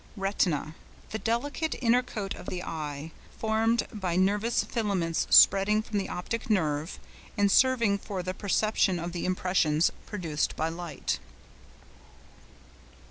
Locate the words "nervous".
4.15-4.63